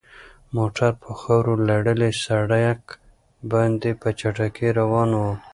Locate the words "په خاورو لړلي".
1.03-2.11